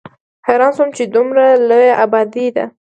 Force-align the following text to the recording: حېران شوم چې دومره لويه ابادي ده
حېران 0.47 0.71
شوم 0.77 0.89
چې 0.97 1.03
دومره 1.15 1.45
لويه 1.67 1.93
ابادي 2.05 2.47
ده 2.55 2.65